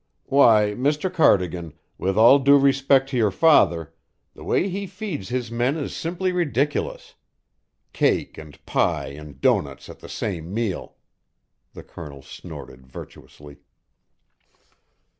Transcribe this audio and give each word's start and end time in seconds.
Why, 0.25 0.73
Mr 0.75 1.13
Cardigan, 1.13 1.73
with 1.99 2.17
all 2.17 2.39
due 2.39 2.57
respect 2.57 3.07
to 3.09 3.17
your 3.17 3.29
father, 3.29 3.93
the 4.33 4.43
way 4.43 4.67
he 4.67 4.87
feeds 4.87 5.29
his 5.29 5.51
men 5.51 5.77
is 5.77 5.95
simply 5.95 6.31
ridiculous! 6.31 7.13
Cake 7.93 8.35
and 8.35 8.65
pie 8.65 9.09
and 9.09 9.39
doughnuts 9.39 9.89
at 9.89 9.99
the 9.99 10.09
same 10.09 10.51
meal!" 10.51 10.95
The 11.75 11.83
Colonel 11.83 12.23
snorted 12.23 12.87
virtuously. 12.87 13.57